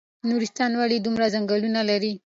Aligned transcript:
نورستان 0.29 0.71
ولې 0.79 0.97
دومره 1.05 1.25
ځنګلونه 1.33 1.81
لري؟ 1.89 2.13